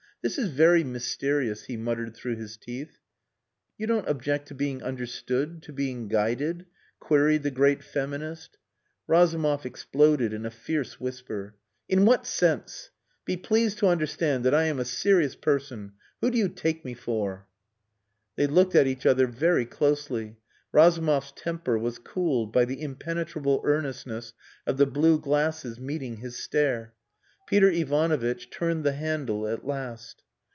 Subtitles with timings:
[0.23, 2.99] "This is very mysterious," he muttered through his teeth.
[3.79, 6.67] "You don't object to being understood, to being guided?"
[6.99, 8.59] queried the great feminist.
[9.07, 11.55] Razumov exploded in a fierce whisper.
[11.89, 12.91] "In what sense?
[13.25, 15.93] Be pleased to understand that I am a serious person.
[16.19, 17.47] Who do you take me for?"
[18.35, 20.37] They looked at each other very closely.
[20.71, 24.33] Razumov's temper was cooled by the impenetrable earnestness
[24.67, 26.93] of the blue glasses meeting his stare.
[27.47, 30.23] Peter Ivanovitch turned the handle at last.